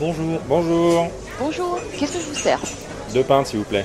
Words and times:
Bonjour. 0.00 0.40
Bonjour. 0.48 1.08
Bonjour, 1.38 1.78
qu'est-ce 1.96 2.14
que 2.14 2.20
je 2.20 2.28
vous 2.28 2.34
sers 2.34 2.60
Deux 3.12 3.22
pintes, 3.22 3.46
s'il 3.46 3.60
vous 3.60 3.64
plaît. 3.64 3.84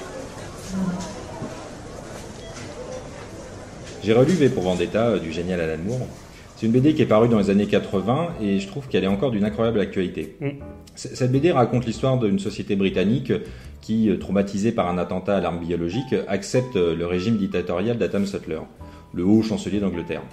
J'ai 4.03 4.13
relu 4.13 4.33
V 4.33 4.49
pour 4.49 4.63
Vendetta 4.63 5.07
euh, 5.07 5.19
du 5.19 5.31
génial 5.31 5.61
Alan 5.61 5.81
Moore. 5.83 6.07
C'est 6.55 6.65
une 6.65 6.71
BD 6.71 6.95
qui 6.95 7.03
est 7.03 7.05
parue 7.05 7.29
dans 7.29 7.37
les 7.37 7.51
années 7.51 7.67
80 7.67 8.29
et 8.41 8.59
je 8.59 8.67
trouve 8.67 8.87
qu'elle 8.87 9.03
est 9.03 9.07
encore 9.07 9.29
d'une 9.29 9.45
incroyable 9.45 9.79
actualité. 9.79 10.35
Mm. 10.41 10.49
Cette 10.95 11.31
BD 11.31 11.51
raconte 11.51 11.85
l'histoire 11.85 12.17
d'une 12.17 12.39
société 12.39 12.75
britannique 12.75 13.31
qui, 13.81 14.09
euh, 14.09 14.17
traumatisée 14.17 14.71
par 14.71 14.89
un 14.89 14.97
attentat 14.97 15.37
à 15.37 15.41
l'arme 15.41 15.59
biologique, 15.59 16.15
accepte 16.27 16.75
euh, 16.75 16.95
le 16.95 17.05
régime 17.05 17.37
dictatorial 17.37 17.99
d'Adam 17.99 18.25
Sutler, 18.25 18.61
le 19.13 19.25
haut 19.25 19.43
chancelier 19.43 19.79
d'Angleterre. 19.79 20.23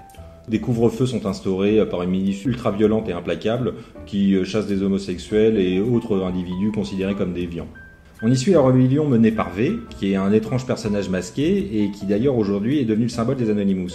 Des 0.49 0.61
couvre-feux 0.61 1.07
sont 1.07 1.27
instaurés 1.27 1.81
euh, 1.81 1.87
par 1.87 2.03
une 2.03 2.11
milice 2.11 2.45
ultra-violente 2.45 3.09
et 3.09 3.13
implacable 3.13 3.75
qui 4.07 4.35
euh, 4.35 4.45
chasse 4.45 4.67
des 4.67 4.83
homosexuels 4.83 5.59
et 5.59 5.81
autres 5.81 6.23
individus 6.23 6.71
considérés 6.71 7.15
comme 7.15 7.33
déviants. 7.33 7.69
On 8.23 8.31
y 8.31 8.37
suit 8.37 8.53
la 8.53 8.63
rébellion 8.63 9.07
menée 9.07 9.33
par 9.33 9.51
V, 9.51 9.73
qui 9.99 10.13
est 10.13 10.17
un 10.17 10.33
étrange 10.33 10.65
personnage 10.65 11.11
masqué 11.11 11.83
et 11.83 11.91
qui 11.91 12.07
d'ailleurs 12.07 12.39
aujourd'hui 12.39 12.79
est 12.79 12.85
devenu 12.85 13.05
le 13.05 13.11
symbole 13.11 13.37
des 13.37 13.51
Anonymous. 13.51 13.91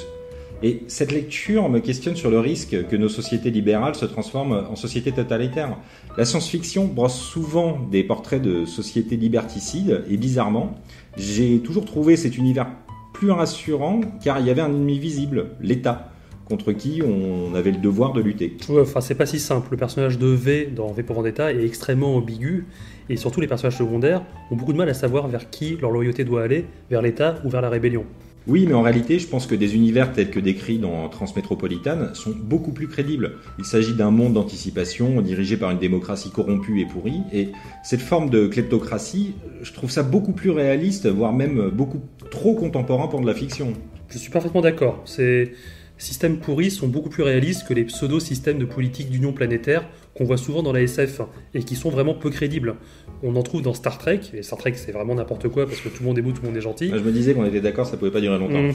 Et 0.61 0.83
cette 0.87 1.11
lecture 1.11 1.69
me 1.69 1.79
questionne 1.79 2.15
sur 2.15 2.29
le 2.29 2.39
risque 2.39 2.85
que 2.87 2.95
nos 2.95 3.09
sociétés 3.09 3.49
libérales 3.49 3.95
se 3.95 4.05
transforment 4.05 4.63
en 4.69 4.75
sociétés 4.75 5.11
totalitaires. 5.11 5.75
La 6.17 6.25
science-fiction 6.25 6.85
brosse 6.85 7.19
souvent 7.19 7.79
des 7.89 8.03
portraits 8.03 8.41
de 8.41 8.65
sociétés 8.65 9.17
liberticides 9.17 10.03
et 10.07 10.17
bizarrement, 10.17 10.75
j'ai 11.17 11.59
toujours 11.59 11.85
trouvé 11.85 12.15
cet 12.15 12.37
univers 12.37 12.67
plus 13.13 13.31
rassurant 13.31 14.01
car 14.23 14.39
il 14.39 14.45
y 14.45 14.51
avait 14.51 14.61
un 14.61 14.69
ennemi 14.69 14.99
visible, 14.99 15.55
l'État, 15.61 16.10
contre 16.51 16.73
qui 16.73 17.01
on 17.01 17.55
avait 17.55 17.71
le 17.71 17.77
devoir 17.77 18.11
de 18.11 18.21
lutter. 18.21 18.57
Ouais, 18.67 18.81
enfin, 18.81 18.99
c'est 18.99 19.15
pas 19.15 19.25
si 19.25 19.39
simple. 19.39 19.69
Le 19.71 19.77
personnage 19.77 20.19
de 20.19 20.27
V 20.27 20.69
dans 20.75 20.91
V 20.91 21.01
pour 21.01 21.15
Vendetta 21.15 21.53
est 21.53 21.63
extrêmement 21.63 22.17
ambigu, 22.17 22.65
et 23.09 23.15
surtout 23.15 23.39
les 23.39 23.47
personnages 23.47 23.77
secondaires 23.77 24.21
ont 24.51 24.55
beaucoup 24.57 24.73
de 24.73 24.77
mal 24.77 24.89
à 24.89 24.93
savoir 24.93 25.29
vers 25.29 25.49
qui 25.49 25.77
leur 25.77 25.91
loyauté 25.91 26.25
doit 26.25 26.43
aller, 26.43 26.65
vers 26.89 27.01
l'État 27.01 27.41
ou 27.45 27.49
vers 27.49 27.61
la 27.61 27.69
rébellion. 27.69 28.05
Oui, 28.47 28.65
mais 28.67 28.73
en 28.73 28.81
réalité, 28.81 29.19
je 29.19 29.27
pense 29.27 29.45
que 29.45 29.55
des 29.55 29.75
univers 29.75 30.11
tels 30.11 30.31
que 30.31 30.39
décrits 30.39 30.79
dans 30.79 31.07
Transmétropolitane 31.07 32.13
sont 32.15 32.33
beaucoup 32.35 32.71
plus 32.71 32.87
crédibles. 32.87 33.33
Il 33.59 33.65
s'agit 33.65 33.93
d'un 33.93 34.11
monde 34.11 34.33
d'anticipation 34.33 35.21
dirigé 35.21 35.57
par 35.57 35.71
une 35.71 35.77
démocratie 35.77 36.31
corrompue 36.31 36.81
et 36.81 36.85
pourrie, 36.85 37.21
et 37.31 37.49
cette 37.83 38.01
forme 38.01 38.29
de 38.29 38.47
kleptocratie, 38.47 39.35
je 39.61 39.71
trouve 39.71 39.91
ça 39.91 40.03
beaucoup 40.03 40.33
plus 40.33 40.49
réaliste, 40.49 41.07
voire 41.07 41.33
même 41.33 41.69
beaucoup 41.69 42.01
trop 42.29 42.55
contemporain 42.55 43.07
pour 43.07 43.21
de 43.21 43.27
la 43.27 43.35
fiction. 43.35 43.73
Je 44.09 44.17
suis 44.17 44.31
parfaitement 44.31 44.61
d'accord. 44.61 45.01
Ces 45.05 45.53
systèmes 46.01 46.37
pourris 46.37 46.71
sont 46.71 46.87
beaucoup 46.87 47.09
plus 47.09 47.23
réalistes 47.23 47.67
que 47.67 47.73
les 47.73 47.83
pseudo-systèmes 47.83 48.57
de 48.57 48.65
politique 48.65 49.09
d'union 49.09 49.33
planétaire 49.33 49.87
qu'on 50.15 50.25
voit 50.25 50.37
souvent 50.37 50.63
dans 50.63 50.73
la 50.73 50.81
SF 50.81 51.21
et 51.53 51.63
qui 51.63 51.75
sont 51.75 51.89
vraiment 51.89 52.13
peu 52.13 52.29
crédibles. 52.29 52.75
On 53.23 53.35
en 53.35 53.43
trouve 53.43 53.61
dans 53.61 53.73
Star 53.73 53.97
Trek, 53.97 54.19
et 54.33 54.41
Star 54.41 54.57
Trek 54.57 54.73
c'est 54.75 54.91
vraiment 54.91 55.15
n'importe 55.15 55.47
quoi 55.47 55.67
parce 55.67 55.79
que 55.79 55.89
tout 55.89 56.01
le 56.01 56.05
monde 56.07 56.17
est 56.17 56.21
beau, 56.21 56.31
tout 56.31 56.41
le 56.41 56.47
monde 56.47 56.57
est 56.57 56.61
gentil. 56.61 56.89
Je 56.89 56.95
me 57.01 57.11
disais 57.11 57.33
qu'on 57.33 57.45
était 57.45 57.61
d'accord, 57.61 57.85
ça 57.85 57.97
pouvait 57.97 58.11
pas 58.11 58.19
durer 58.19 58.39
longtemps. 58.39 58.61
Mm. 58.61 58.73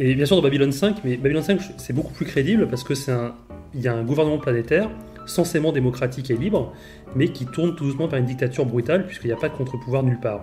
Et 0.00 0.14
bien 0.14 0.26
sûr 0.26 0.36
dans 0.36 0.42
Babylon 0.42 0.72
5, 0.72 1.04
mais 1.04 1.16
Babylon 1.16 1.42
5 1.42 1.60
c'est 1.76 1.92
beaucoup 1.92 2.12
plus 2.12 2.26
crédible 2.26 2.68
parce 2.68 2.82
que 2.82 2.94
c'est 2.94 3.12
un, 3.12 3.34
il 3.72 3.80
y 3.80 3.88
a 3.88 3.94
un 3.94 4.02
gouvernement 4.02 4.38
planétaire 4.38 4.90
censément 5.26 5.72
démocratique 5.72 6.30
et 6.30 6.36
libre, 6.36 6.72
mais 7.14 7.28
qui 7.28 7.46
tourne 7.46 7.74
tout 7.76 7.84
doucement 7.84 8.08
vers 8.08 8.18
une 8.18 8.26
dictature 8.26 8.66
brutale 8.66 9.06
puisqu'il 9.06 9.28
n'y 9.28 9.32
a 9.32 9.36
pas 9.36 9.48
de 9.48 9.54
contre-pouvoir 9.54 10.02
nulle 10.02 10.20
part. 10.20 10.42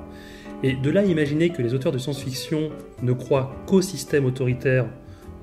Et 0.64 0.74
de 0.74 0.90
là 0.90 1.04
imaginer 1.04 1.50
que 1.50 1.62
les 1.62 1.74
auteurs 1.74 1.92
de 1.92 1.98
science-fiction 1.98 2.70
ne 3.02 3.14
croient 3.14 3.56
qu'au 3.66 3.82
système 3.82 4.26
autoritaire 4.26 4.86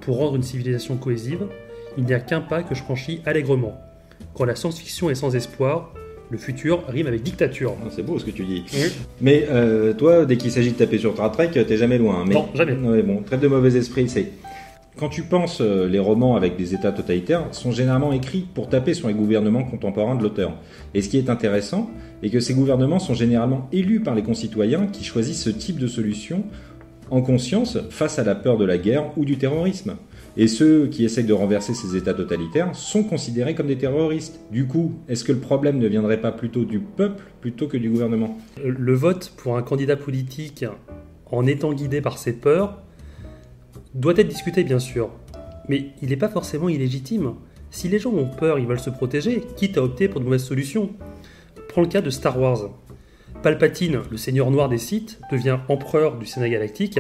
pour 0.01 0.19
rendre 0.19 0.37
une 0.37 0.43
civilisation 0.43 0.97
cohésive, 0.97 1.47
il 1.97 2.05
n'y 2.05 2.15
a 2.15 2.21
qu'un 2.21 2.41
pas 2.41 2.63
que 2.63 2.75
je 2.75 2.83
franchis 2.83 3.21
allègrement. 3.27 3.79
Quand 4.35 4.45
la 4.45 4.55
science-fiction 4.55 5.11
est 5.11 5.15
sans 5.15 5.35
espoir, 5.35 5.93
le 6.31 6.39
futur 6.39 6.85
rime 6.89 7.07
avec 7.07 7.23
dictature. 7.23 7.75
Ah, 7.83 7.89
C'est 7.91 8.03
beau 8.05 8.19
ce 8.19 8.25
que 8.25 8.31
tu 8.31 8.45
dis. 8.45 8.65
Oui. 8.75 8.81
Mais 9.21 9.47
euh, 9.51 9.95
toi, 9.95 10.27
dès 10.27 10.37
qu'il 10.37 10.51
s'agit 10.51 10.73
de 10.73 10.77
taper 10.77 10.99
sur 10.99 11.15
Star 11.15 11.33
Trek, 11.33 11.51
t'es 11.53 11.77
jamais 11.77 11.99
loin. 11.99 12.21
hein. 12.21 12.25
Mais, 12.29 12.35
Non, 12.35 12.49
jamais. 12.55 12.73
Ouais, 12.75 13.03
bon, 13.03 13.23
trêve 13.23 13.41
de 13.41 13.49
mauvais 13.49 13.75
esprit, 13.77 14.09
c'est. 14.09 14.33
Quand 14.99 15.09
tu 15.09 15.23
penses, 15.23 15.61
euh, 15.61 15.87
les 15.89 16.01
romans 16.01 16.35
avec 16.35 16.57
des 16.57 16.75
états 16.75 16.91
totalitaires 16.91 17.45
sont 17.53 17.71
généralement 17.71 18.13
écrits 18.13 18.45
pour 18.53 18.69
taper 18.69 18.95
sur 18.95 19.07
les 19.09 19.15
gouvernements 19.15 19.63
contemporains 19.63 20.17
de 20.17 20.23
l'auteur. 20.25 20.55
Et 20.93 21.03
ce 21.03 21.09
qui 21.09 21.19
est 21.19 21.31
intéressant 21.31 21.89
est 22.23 22.31
que 22.31 22.41
ces 22.41 22.53
gouvernements 22.53 22.99
sont 22.99 23.15
généralement 23.15 23.69
élus 23.73 24.01
par 24.01 24.17
les 24.17 24.25
concitoyens 24.25 24.87
qui 24.89 25.05
choisissent 25.05 25.43
ce 25.43 25.51
type 25.51 25.79
de 25.79 25.87
solution 25.87 26.43
en 27.11 27.23
conscience 27.23 27.79
face 27.91 28.19
à 28.19 28.25
la 28.25 28.35
peur 28.35 28.57
de 28.57 28.65
la 28.65 28.79
guerre 28.79 29.11
ou 29.17 29.25
du 29.25 29.39
terrorisme. 29.39 29.97
Et 30.37 30.47
ceux 30.47 30.87
qui 30.87 31.05
essayent 31.05 31.25
de 31.25 31.33
renverser 31.33 31.75
ces 31.75 31.97
états 31.97 32.15
totalitaires 32.15 32.75
sont 32.75 33.03
considérés 33.03 33.55
comme 33.55 33.67
des 33.67 33.79
terroristes. 33.79 34.41
Du 34.53 34.67
coup, 34.67 34.95
est-ce 35.09 35.25
que 35.25 35.33
le 35.33 35.41
problème 35.41 35.79
ne 35.79 35.89
viendrait 35.89 36.21
pas 36.21 36.31
plutôt 36.31 36.65
du 36.65 36.79
peuple 36.79 37.25
plutôt 37.41 37.67
que 37.67 37.77
du 37.77 37.91
gouvernement? 37.91 38.39
Le 38.65 38.95
vote 38.95 39.33
pour 39.37 39.57
un 39.57 39.63
candidat 39.63 39.97
politique 39.97 40.65
en 41.27 41.47
étant 41.47 41.73
guidé 41.73 42.01
par 42.01 42.19
ses 42.19 42.33
peurs 42.35 42.79
doit 43.95 44.15
être 44.17 44.29
discuté 44.29 44.65
bien 44.65 44.79
sûr, 44.79 45.11
mais 45.69 45.87
il 46.03 46.11
n'est 46.11 46.17
pas 46.17 46.29
forcément 46.29 46.69
illégitime. 46.69 47.35
Si 47.71 47.89
les 47.89 47.99
gens 47.99 48.13
ont 48.13 48.29
peur, 48.29 48.59
ils 48.59 48.67
veulent 48.67 48.79
se 48.79 48.91
protéger, 48.91 49.43
quitte 49.57 49.77
à 49.77 49.83
opter 49.83 50.09
pour 50.09 50.21
de 50.21 50.25
mauvaises 50.25 50.45
solutions. 50.45 50.91
Prends 51.69 51.83
le 51.83 51.89
cas 51.89 52.01
de 52.01 52.11
Star 52.11 52.41
Wars. 52.41 52.71
Palpatine, 53.43 54.01
le 54.11 54.17
seigneur 54.17 54.51
noir 54.51 54.69
des 54.69 54.79
Sith, 54.79 55.21
devient 55.31 55.59
empereur 55.69 56.19
du 56.19 56.27
Sénat 56.27 56.49
galactique, 56.49 56.99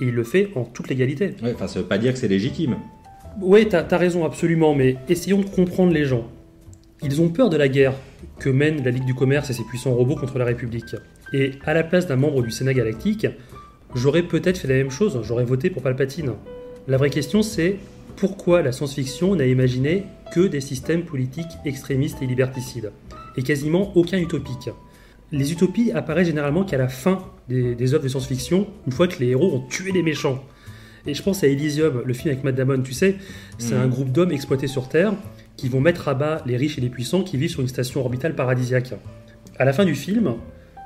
et 0.00 0.04
il 0.04 0.14
le 0.14 0.24
fait 0.24 0.50
en 0.54 0.64
toute 0.64 0.88
légalité. 0.88 1.34
Ouais, 1.42 1.52
Enfin, 1.54 1.66
ça 1.66 1.80
veut 1.80 1.86
pas 1.86 1.98
dire 1.98 2.12
que 2.12 2.18
c'est 2.18 2.28
légitime. 2.28 2.76
Ouais, 3.40 3.64
t'as 3.66 3.86
as 3.90 3.96
raison 3.96 4.24
absolument, 4.24 4.74
mais 4.74 4.96
essayons 5.08 5.38
de 5.38 5.46
comprendre 5.46 5.92
les 5.92 6.04
gens. 6.04 6.28
Ils 7.02 7.20
ont 7.20 7.30
peur 7.30 7.48
de 7.48 7.56
la 7.56 7.68
guerre 7.68 7.94
que 8.38 8.50
mène 8.50 8.84
la 8.84 8.90
Ligue 8.90 9.06
du 9.06 9.14
Commerce 9.14 9.48
et 9.50 9.54
ses 9.54 9.64
puissants 9.64 9.94
robots 9.94 10.16
contre 10.16 10.38
la 10.38 10.44
République. 10.44 10.94
Et 11.32 11.52
à 11.64 11.72
la 11.72 11.82
place 11.82 12.06
d'un 12.06 12.16
membre 12.16 12.42
du 12.42 12.50
Sénat 12.50 12.74
galactique, 12.74 13.26
j'aurais 13.94 14.22
peut-être 14.22 14.58
fait 14.58 14.68
la 14.68 14.74
même 14.74 14.90
chose, 14.90 15.18
j'aurais 15.22 15.44
voté 15.44 15.70
pour 15.70 15.82
Palpatine. 15.82 16.32
La 16.86 16.98
vraie 16.98 17.10
question 17.10 17.42
c'est 17.42 17.76
pourquoi 18.16 18.62
la 18.62 18.72
science-fiction 18.72 19.34
n'a 19.36 19.46
imaginé 19.46 20.04
que 20.34 20.40
des 20.46 20.60
systèmes 20.60 21.04
politiques 21.04 21.52
extrémistes 21.64 22.18
et 22.20 22.26
liberticides, 22.26 22.92
et 23.36 23.42
quasiment 23.42 23.96
aucun 23.96 24.18
utopique. 24.18 24.68
Les 25.32 25.50
utopies 25.50 25.92
apparaissent 25.92 26.28
généralement 26.28 26.64
qu'à 26.64 26.76
la 26.78 26.88
fin 26.88 27.18
des, 27.48 27.74
des 27.74 27.94
œuvres 27.94 28.04
de 28.04 28.08
science-fiction, 28.08 28.66
une 28.86 28.92
fois 28.92 29.08
que 29.08 29.18
les 29.18 29.28
héros 29.28 29.54
ont 29.54 29.60
tué 29.60 29.90
les 29.90 30.02
méchants. 30.02 30.44
Et 31.06 31.14
je 31.14 31.22
pense 31.22 31.42
à 31.42 31.48
Elysium, 31.48 32.02
le 32.04 32.14
film 32.14 32.32
avec 32.32 32.44
Matt 32.44 32.54
Damon, 32.54 32.82
tu 32.82 32.92
sais, 32.92 33.16
c'est 33.58 33.74
un 33.74 33.88
groupe 33.88 34.12
d'hommes 34.12 34.30
exploités 34.30 34.68
sur 34.68 34.88
Terre 34.88 35.14
qui 35.56 35.68
vont 35.68 35.80
mettre 35.80 36.08
à 36.08 36.14
bas 36.14 36.42
les 36.46 36.56
riches 36.56 36.78
et 36.78 36.80
les 36.80 36.90
puissants 36.90 37.22
qui 37.22 37.36
vivent 37.36 37.50
sur 37.50 37.60
une 37.60 37.68
station 37.68 38.00
orbitale 38.00 38.36
paradisiaque. 38.36 38.94
À 39.58 39.64
la 39.64 39.72
fin 39.72 39.84
du 39.84 39.94
film, 39.94 40.34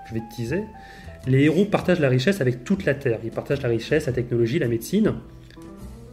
je 0.08 0.14
vais 0.14 0.20
te 0.20 0.36
teaser, 0.36 0.62
les 1.26 1.44
héros 1.44 1.64
partagent 1.64 2.00
la 2.00 2.08
richesse 2.08 2.40
avec 2.40 2.64
toute 2.64 2.84
la 2.84 2.94
Terre. 2.94 3.18
Ils 3.24 3.30
partagent 3.30 3.62
la 3.62 3.68
richesse, 3.68 4.06
la 4.06 4.12
technologie, 4.12 4.58
la 4.58 4.68
médecine. 4.68 5.14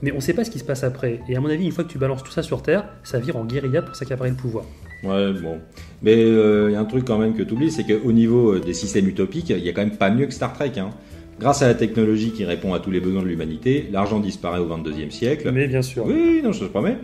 Mais 0.02 0.12
on 0.12 0.16
ne 0.16 0.22
sait 0.22 0.34
pas 0.34 0.44
ce 0.44 0.52
qui 0.52 0.60
se 0.60 0.64
passe 0.64 0.84
après. 0.84 1.22
Et 1.30 1.36
à 1.36 1.40
mon 1.40 1.50
avis, 1.50 1.66
une 1.66 1.72
fois 1.72 1.84
que 1.84 1.90
tu 1.92 1.98
balances 1.98 2.24
tout 2.24 2.32
ça 2.32 2.44
sur 2.44 2.62
Terre, 2.62 2.86
ça 3.04 3.20
vire 3.20 3.38
en 3.38 3.46
guérilla 3.46 3.82
pour 3.82 3.96
s'accaparer 3.96 4.32
le 4.32 4.36
pouvoir. 4.36 4.66
Ouais, 5.04 5.34
bon. 5.34 5.60
Mais 6.02 6.22
il 6.22 6.72
y 6.72 6.76
a 6.76 6.80
un 6.80 6.86
truc 6.86 7.06
quand 7.06 7.18
même 7.18 7.34
que 7.34 7.44
tu 7.44 7.54
oublies, 7.54 7.72
c'est 7.72 7.86
qu'au 7.86 8.12
niveau 8.12 8.54
euh, 8.54 8.60
des 8.60 8.74
systèmes 8.74 9.08
utopiques, 9.08 9.50
il 9.50 9.64
y 9.64 9.70
a 9.70 9.74
quand 9.74 9.82
même 9.82 9.98
pas 9.98 10.10
mieux 10.10 10.26
que 10.26 10.34
Star 10.34 10.54
Trek. 10.54 10.74
Hein. 10.78 10.90
Grâce 11.40 11.62
à 11.62 11.68
la 11.68 11.74
technologie 11.74 12.32
qui 12.32 12.46
répond 12.46 12.74
à 12.74 12.80
tous 12.80 12.92
les 12.92 13.00
besoins 13.00 13.24
de 13.24 13.28
l'humanité, 13.28 13.90
l'argent 13.92 14.20
disparaît 14.20 14.60
au 14.60 14.68
22e 14.68 15.12
siècle. 15.12 15.52
Mais 15.52 15.68
bien 15.68 15.82
sûr. 15.82 16.06
Oui, 16.06 16.42
non, 16.44 16.52
je 16.52 16.60
te 16.62 16.66
promets. 16.66 16.98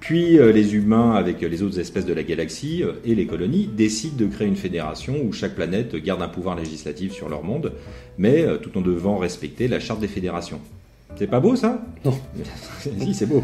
Puis 0.00 0.38
euh, 0.38 0.50
les 0.50 0.74
humains, 0.74 1.12
avec 1.12 1.42
les 1.42 1.62
autres 1.62 1.78
espèces 1.78 2.06
de 2.06 2.14
la 2.14 2.22
galaxie 2.22 2.82
euh, 2.82 2.94
et 3.04 3.14
les 3.14 3.26
colonies, 3.26 3.66
décident 3.66 4.16
de 4.16 4.26
créer 4.26 4.48
une 4.48 4.56
fédération 4.56 5.14
où 5.22 5.32
chaque 5.32 5.54
planète 5.54 5.94
garde 5.96 6.22
un 6.22 6.28
pouvoir 6.28 6.56
législatif 6.56 7.12
sur 7.12 7.28
leur 7.28 7.44
monde, 7.44 7.72
mais 8.18 8.42
euh, 8.42 8.56
tout 8.56 8.76
en 8.78 8.80
devant 8.80 9.18
respecter 9.18 9.68
la 9.68 9.78
charte 9.78 10.00
des 10.00 10.08
fédérations. 10.08 10.60
C'est 11.16 11.26
pas 11.26 11.40
beau 11.40 11.54
ça? 11.54 11.84
Non. 12.04 12.18
si, 13.00 13.12
c'est 13.12 13.26
beau. 13.26 13.42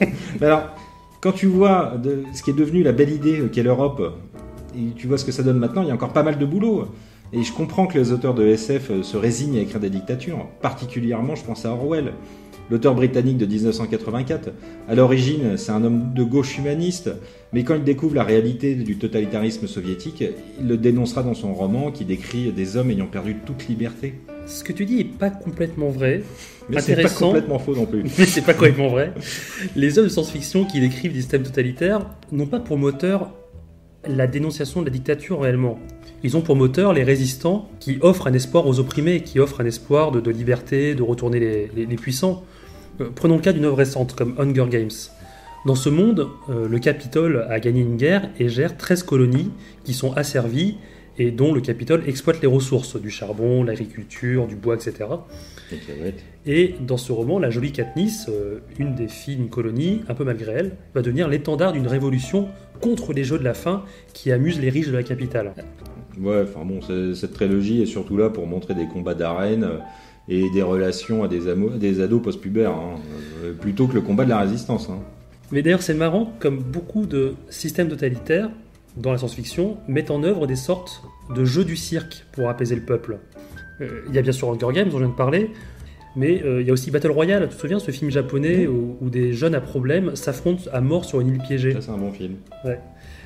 Mais 0.40 0.46
alors, 0.46 0.74
quand 1.26 1.32
tu 1.32 1.46
vois 1.46 2.00
ce 2.32 2.40
qui 2.40 2.50
est 2.50 2.56
devenu 2.56 2.84
la 2.84 2.92
belle 2.92 3.10
idée 3.10 3.42
qu'est 3.52 3.64
l'Europe, 3.64 4.00
et 4.78 4.92
tu 4.94 5.08
vois 5.08 5.18
ce 5.18 5.24
que 5.24 5.32
ça 5.32 5.42
donne 5.42 5.58
maintenant, 5.58 5.82
il 5.82 5.88
y 5.88 5.90
a 5.90 5.94
encore 5.94 6.12
pas 6.12 6.22
mal 6.22 6.38
de 6.38 6.46
boulot. 6.46 6.86
Et 7.32 7.42
je 7.42 7.52
comprends 7.52 7.88
que 7.88 7.98
les 7.98 8.12
auteurs 8.12 8.32
de 8.32 8.46
SF 8.46 8.90
euh, 8.92 9.02
se 9.02 9.16
résignent 9.16 9.58
à 9.58 9.62
écrire 9.62 9.80
des 9.80 9.90
dictatures. 9.90 10.46
Particulièrement, 10.62 11.34
je 11.34 11.44
pense 11.44 11.66
à 11.66 11.72
Orwell, 11.72 12.12
l'auteur 12.70 12.94
britannique 12.94 13.38
de 13.38 13.46
1984. 13.46 14.50
À 14.88 14.94
l'origine, 14.94 15.56
c'est 15.56 15.72
un 15.72 15.82
homme 15.82 16.14
de 16.14 16.22
gauche 16.22 16.58
humaniste, 16.58 17.10
mais 17.52 17.64
quand 17.64 17.74
il 17.74 17.82
découvre 17.82 18.14
la 18.14 18.22
réalité 18.22 18.76
du 18.76 18.96
totalitarisme 18.96 19.66
soviétique, 19.66 20.22
il 20.60 20.68
le 20.68 20.76
dénoncera 20.76 21.24
dans 21.24 21.34
son 21.34 21.52
roman 21.54 21.90
qui 21.90 22.04
décrit 22.04 22.52
des 22.52 22.76
hommes 22.76 22.92
ayant 22.92 23.08
perdu 23.08 23.34
toute 23.44 23.66
liberté. 23.66 24.14
Ce 24.46 24.62
que 24.64 24.72
tu 24.72 24.84
dis 24.84 25.00
est 25.00 25.04
pas 25.04 25.30
complètement 25.30 25.88
vrai, 25.88 26.22
Mais 26.68 26.80
c'est 26.80 26.94
pas 27.02 27.08
complètement 27.08 27.58
faux 27.58 27.74
non 27.74 27.86
plus. 27.86 28.02
mais 28.18 28.26
c'est 28.26 28.42
pas 28.42 28.54
complètement 28.54 28.88
vrai. 28.88 29.12
Les 29.74 29.98
œuvres 29.98 30.08
de 30.08 30.12
science-fiction 30.12 30.64
qui 30.64 30.80
décrivent 30.80 31.12
des 31.12 31.20
systèmes 31.20 31.42
totalitaires 31.42 32.06
n'ont 32.32 32.46
pas 32.46 32.60
pour 32.60 32.78
moteur 32.78 33.32
la 34.08 34.26
dénonciation 34.28 34.80
de 34.82 34.86
la 34.86 34.92
dictature 34.92 35.40
réellement. 35.40 35.78
Ils 36.22 36.36
ont 36.36 36.40
pour 36.40 36.54
moteur 36.54 36.92
les 36.92 37.02
résistants 37.02 37.68
qui 37.80 37.98
offrent 38.02 38.28
un 38.28 38.32
espoir 38.34 38.66
aux 38.66 38.78
opprimés, 38.78 39.22
qui 39.22 39.40
offrent 39.40 39.60
un 39.60 39.64
espoir 39.66 40.12
de, 40.12 40.20
de 40.20 40.30
liberté, 40.30 40.94
de 40.94 41.02
retourner 41.02 41.40
les, 41.40 41.70
les- 41.74 41.86
les 41.86 41.96
puissants. 41.96 42.44
Euh, 43.00 43.08
prenons 43.14 43.34
le 43.36 43.42
cas 43.42 43.52
d'une 43.52 43.64
œuvre 43.64 43.76
récente 43.78 44.14
comme 44.14 44.34
Hunger 44.38 44.66
Games. 44.70 44.90
Dans 45.66 45.74
ce 45.74 45.88
monde, 45.88 46.28
euh, 46.48 46.68
le 46.68 46.78
Capitole 46.78 47.44
a 47.50 47.58
gagné 47.58 47.80
une 47.80 47.96
guerre 47.96 48.30
et 48.38 48.48
gère 48.48 48.76
13 48.76 49.02
colonies 49.02 49.50
qui 49.82 49.92
sont 49.94 50.12
asservies 50.12 50.76
et 51.18 51.30
dont 51.30 51.52
le 51.52 51.60
Capitole 51.60 52.02
exploite 52.06 52.40
les 52.40 52.46
ressources, 52.46 53.00
du 53.00 53.10
charbon, 53.10 53.64
l'agriculture, 53.64 54.46
du 54.46 54.56
bois, 54.56 54.74
etc. 54.74 55.08
Et 56.44 56.74
dans 56.80 56.96
ce 56.96 57.12
roman, 57.12 57.38
la 57.38 57.50
jolie 57.50 57.72
Katniss, 57.72 58.26
euh, 58.28 58.58
une 58.78 58.94
des 58.94 59.08
filles 59.08 59.36
d'une 59.36 59.48
colonie, 59.48 60.02
un 60.08 60.14
peu 60.14 60.24
malgré 60.24 60.52
elle, 60.52 60.76
va 60.94 61.02
devenir 61.02 61.28
l'étendard 61.28 61.72
d'une 61.72 61.86
révolution 61.86 62.48
contre 62.80 63.12
les 63.12 63.24
jeux 63.24 63.38
de 63.38 63.44
la 63.44 63.54
faim 63.54 63.84
qui 64.12 64.30
amusent 64.30 64.60
les 64.60 64.70
riches 64.70 64.88
de 64.88 64.96
la 64.96 65.02
capitale. 65.02 65.52
Ouais, 66.20 66.42
enfin 66.42 66.64
bon, 66.64 66.80
cette 67.14 67.34
trilogie 67.34 67.82
est 67.82 67.86
surtout 67.86 68.16
là 68.16 68.30
pour 68.30 68.46
montrer 68.46 68.74
des 68.74 68.86
combats 68.86 69.14
d'arène 69.14 69.64
euh, 69.64 69.78
et 70.28 70.50
des 70.50 70.62
relations 70.62 71.24
à 71.24 71.28
des, 71.28 71.40
des 71.78 72.00
ados 72.00 72.22
post-pubères, 72.22 72.72
hein, 72.72 72.96
euh, 73.42 73.52
plutôt 73.52 73.86
que 73.86 73.94
le 73.94 74.00
combat 74.00 74.24
de 74.24 74.30
la 74.30 74.38
résistance. 74.38 74.88
Hein. 74.90 74.98
Mais 75.52 75.62
d'ailleurs, 75.62 75.82
c'est 75.82 75.94
marrant, 75.94 76.32
comme 76.40 76.58
beaucoup 76.58 77.06
de 77.06 77.34
systèmes 77.50 77.88
totalitaires 77.88 78.50
dans 78.96 79.12
la 79.12 79.18
science-fiction 79.18 79.78
mettent 79.88 80.10
en 80.10 80.22
œuvre 80.22 80.46
des 80.46 80.56
sortes 80.56 81.02
de 81.34 81.44
jeux 81.44 81.64
du 81.64 81.76
cirque 81.76 82.24
pour 82.32 82.48
apaiser 82.48 82.74
le 82.74 82.82
peuple. 82.82 83.18
Euh, 83.80 84.02
il 84.08 84.14
y 84.14 84.18
a 84.18 84.22
bien 84.22 84.32
sûr 84.32 84.48
Hunger 84.48 84.72
Games 84.72 84.88
dont 84.88 84.98
je 84.98 85.04
viens 85.04 85.08
de 85.08 85.16
parler, 85.16 85.50
mais 86.14 86.42
euh, 86.42 86.62
il 86.62 86.66
y 86.66 86.70
a 86.70 86.72
aussi 86.72 86.90
Battle 86.90 87.10
Royale, 87.10 87.48
tu 87.48 87.56
te 87.56 87.60
souviens, 87.60 87.78
ce 87.78 87.90
film 87.90 88.10
japonais 88.10 88.66
où, 88.66 88.96
des 89.10 89.32
jeunes 89.32 89.54
à 89.54 89.60
problème 89.60 90.16
s'affrontent 90.16 90.64
à 90.72 90.80
mort 90.80 91.04
sur 91.04 91.20
une 91.20 91.28
île 91.28 91.38
piégée. 91.38 91.72
Ça, 91.72 91.80
c'est 91.82 91.90
un 91.90 91.98
bon 91.98 92.12
film. 92.12 92.36
Ouais. 92.64 92.80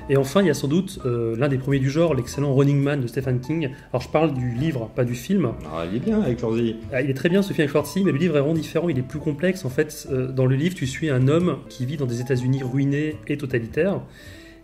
Et 0.09 0.17
enfin, 0.17 0.41
il 0.41 0.47
y 0.47 0.49
a 0.49 0.53
sans 0.53 0.67
doute 0.67 0.99
euh, 1.05 1.37
l'un 1.37 1.47
des 1.47 1.57
premiers 1.57 1.79
du 1.79 1.89
genre, 1.89 2.15
l'excellent 2.15 2.53
Running 2.53 2.81
Man 2.81 3.01
de 3.01 3.07
Stephen 3.07 3.39
King. 3.39 3.69
Alors, 3.91 4.01
je 4.01 4.09
parle 4.09 4.33
du 4.33 4.51
livre, 4.51 4.89
pas 4.93 5.05
du 5.05 5.15
film. 5.15 5.53
Ah, 5.71 5.85
il 5.89 5.95
est 5.95 5.99
bien 5.99 6.21
avec 6.21 6.39
Schwarzy. 6.39 6.75
Ah, 6.91 7.01
il 7.01 7.09
est 7.09 7.13
très 7.13 7.29
bien 7.29 7.41
ce 7.41 7.53
film 7.53 7.61
avec 7.61 7.71
Schwarzy, 7.71 8.03
mais 8.03 8.11
le 8.11 8.17
livre 8.17 8.35
est 8.35 8.41
vraiment 8.41 8.55
différent, 8.55 8.89
il 8.89 8.97
est 8.97 9.03
plus 9.03 9.19
complexe. 9.19 9.63
En 9.63 9.69
fait, 9.69 10.07
dans 10.35 10.45
le 10.45 10.55
livre, 10.55 10.75
tu 10.75 10.85
suis 10.85 11.09
un 11.09 11.29
homme 11.29 11.59
qui 11.69 11.85
vit 11.85 11.95
dans 11.95 12.07
des 12.07 12.19
États-Unis 12.19 12.61
ruinés 12.63 13.15
et 13.27 13.37
totalitaires. 13.37 14.01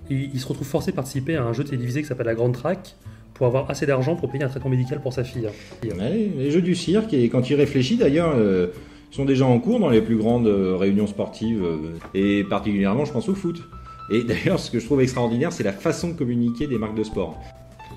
Il 0.10 0.40
se 0.40 0.48
retrouve 0.48 0.68
forcé 0.68 0.92
de 0.92 0.96
participer 0.96 1.36
à 1.36 1.44
un 1.44 1.54
jeu 1.54 1.64
télévisé 1.64 2.02
qui 2.02 2.08
s'appelle 2.08 2.28
La 2.28 2.36
Grande 2.36 2.54
Track 2.54 2.96
pour 3.34 3.48
avoir 3.48 3.70
assez 3.70 3.86
d'argent 3.86 4.16
pour 4.16 4.30
payer 4.30 4.44
un 4.44 4.48
traitement 4.50 4.70
médical 4.70 5.00
pour 5.02 5.14
sa 5.14 5.24
fille. 5.24 5.48
les 5.84 6.52
jeux 6.52 6.62
du 6.62 6.76
cirque, 6.76 7.14
et 7.14 7.30
quand 7.30 7.50
il 7.50 7.56
réfléchit 7.56 7.98
d'ailleurs, 7.98 8.34
euh, 8.36 8.68
sont 9.12 9.26
déjà 9.26 9.46
en 9.46 9.60
cours 9.60 9.80
dans 9.80 9.90
les 9.90 10.02
plus 10.02 10.18
grandes 10.18 10.48
euh, 10.48 10.76
réunions 10.76 11.08
sportives, 11.08 11.64
euh, 11.64 11.78
et 12.14 12.44
particulièrement 12.44 13.06
je 13.06 13.14
pense 13.14 13.30
au 13.30 13.36
foot. 13.36 13.62
Et 14.12 14.24
d'ailleurs, 14.24 14.60
ce 14.60 14.72
que 14.72 14.80
je 14.80 14.86
trouve 14.86 15.02
extraordinaire, 15.02 15.52
c'est 15.52 15.64
la 15.64 15.74
façon 15.74 16.10
de 16.10 16.14
communiquer 16.14 16.68
des 16.68 16.78
marques 16.78 16.98
de 16.98 17.04
sport. 17.04 17.40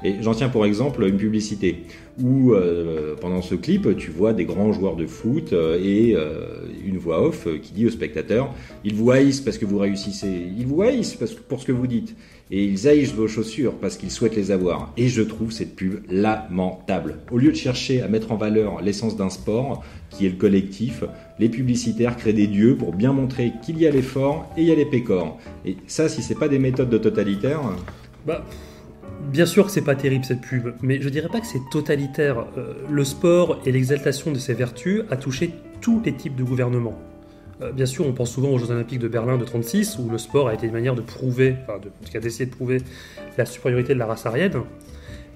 Et 0.03 0.17
j'en 0.21 0.35
tiens 0.35 0.49
pour 0.49 0.65
exemple 0.65 1.05
une 1.05 1.17
publicité 1.17 1.85
où 2.23 2.53
euh, 2.53 3.15
pendant 3.21 3.43
ce 3.43 3.55
clip, 3.55 3.97
tu 3.97 4.11
vois 4.11 4.33
des 4.33 4.45
grands 4.45 4.73
joueurs 4.73 4.97
de 4.97 5.07
foot 5.07 5.53
euh, 5.53 5.81
et 5.83 6.15
euh, 6.15 6.67
une 6.85 6.99
voix 6.99 7.23
off 7.23 7.47
qui 7.63 7.73
dit 7.73 7.87
aux 7.87 7.91
spectateurs 7.91 8.53
ils 8.85 8.95
vous 8.95 9.11
haïssent 9.11 9.41
parce 9.41 9.59
que 9.59 9.65
vous 9.65 9.79
réussissez, 9.79 10.33
ils 10.57 10.67
vous 10.67 10.83
haïssent 10.83 11.15
parce 11.15 11.33
pour 11.33 11.61
ce 11.61 11.67
que 11.67 11.73
vous 11.73 11.87
dites, 11.87 12.17
et 12.51 12.65
ils 12.65 12.89
haïssent 12.89 13.15
vos 13.15 13.29
chaussures 13.29 13.75
parce 13.75 13.97
qu'ils 13.97 14.11
souhaitent 14.11 14.37
les 14.37 14.51
avoir. 14.51 14.93
Et 14.97 15.09
je 15.09 15.23
trouve 15.23 15.53
cette 15.53 15.77
pub 15.77 16.01
lamentable. 16.11 17.19
Au 17.31 17.39
lieu 17.39 17.51
de 17.51 17.57
chercher 17.57 18.03
à 18.03 18.09
mettre 18.09 18.33
en 18.33 18.37
valeur 18.37 18.81
l'essence 18.83 19.17
d'un 19.17 19.31
sport, 19.31 19.85
qui 20.11 20.27
est 20.27 20.31
le 20.31 20.37
collectif, 20.37 21.05
les 21.39 21.49
publicitaires 21.49 22.17
créent 22.17 22.33
des 22.33 22.49
dieux 22.49 22.77
pour 22.77 22.93
bien 22.93 23.13
montrer 23.13 23.53
qu'il 23.63 23.79
y 23.79 23.87
a 23.87 23.91
l'effort 23.91 24.51
et 24.57 24.63
il 24.63 24.69
y 24.69 24.73
a 24.73 24.75
les 24.75 24.87
pécores. 24.87 25.39
Et 25.65 25.77
ça, 25.87 26.09
si 26.09 26.23
c'est 26.23 26.39
pas 26.39 26.49
des 26.49 26.59
méthodes 26.59 26.91
de 26.91 26.99
totalitaire. 26.99 27.61
Bah. 28.27 28.45
Bien 29.29 29.47
sûr 29.47 29.67
que 29.67 29.71
c'est 29.71 29.85
pas 29.85 29.95
terrible 29.95 30.25
cette 30.25 30.41
pub, 30.41 30.75
mais 30.83 31.01
je 31.01 31.09
dirais 31.09 31.29
pas 31.29 31.41
que 31.41 31.47
c'est 31.47 31.61
totalitaire. 31.71 32.47
Euh, 32.59 32.75
le 32.91 33.05
sport 33.05 33.61
et 33.65 33.73
l'exaltation 33.73 34.33
de 34.33 34.39
ses 34.39 34.55
vertus 34.55 35.03
a 35.11 35.17
touché 35.17 35.53
tous 35.81 36.03
les 36.05 36.13
types 36.13 36.35
de 36.35 36.43
gouvernements. 36.43 36.99
Euh, 37.63 37.73
bien 37.73 37.87
sûr, 37.87 38.07
on 38.07 38.13
pense 38.13 38.31
souvent 38.31 38.49
aux 38.49 38.59
Jeux 38.59 38.71
Olympiques 38.71 38.99
de 38.99 39.09
Berlin 39.09 39.39
de 39.39 39.45
36, 39.45 39.99
où 39.99 40.09
le 40.11 40.19
sport 40.19 40.49
a 40.49 40.55
été 40.55 40.67
une 40.67 40.73
manière 40.73 40.95
de 40.95 41.01
prouver, 41.01 41.57
enfin, 41.63 41.79
de, 41.79 42.19
d'essayer 42.19 42.47
de 42.47 42.51
prouver 42.55 42.79
la 43.37 43.45
supériorité 43.45 43.95
de 43.95 43.99
la 43.99 44.07
race 44.07 44.27
aryenne. 44.27 44.63